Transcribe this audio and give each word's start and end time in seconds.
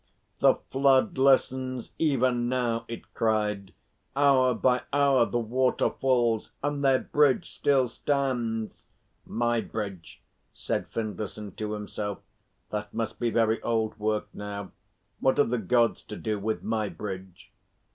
"The 0.39 0.55
flood 0.71 1.19
lessens 1.19 1.91
even 1.99 2.49
now," 2.49 2.85
it 2.87 3.13
cried. 3.13 3.71
"Hour 4.15 4.55
by 4.55 4.81
hour 4.91 5.27
the 5.27 5.37
water 5.37 5.91
falls, 5.91 6.49
and 6.63 6.83
their 6.83 6.97
bridge 6.97 7.51
still 7.51 7.87
stands!" 7.87 8.87
"My 9.27 9.61
bridge," 9.61 10.23
said 10.55 10.87
Findlayson 10.89 11.51
to 11.57 11.73
himself 11.73 12.17
"That 12.71 12.91
must 12.95 13.19
be 13.19 13.29
very 13.29 13.61
old 13.61 13.99
work 13.99 14.27
now. 14.33 14.71
What 15.19 15.37
have 15.37 15.51
the 15.51 15.59
Gods 15.59 16.01
to 16.05 16.15
do 16.15 16.39
with 16.39 16.63
my 16.63 16.89
bridge?" 16.89 17.51